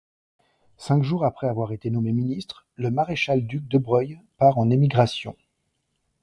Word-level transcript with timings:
Cinq 0.77 1.03
jours 1.03 1.23
après 1.25 1.47
avoir 1.47 1.73
été 1.73 1.91
nommé 1.91 2.11
ministre, 2.11 2.65
le 2.75 2.89
maréchal-duc 2.89 3.67
de 3.67 3.77
Broglie 3.77 4.17
part 4.37 4.57
en 4.57 4.71
émigration. 4.71 5.35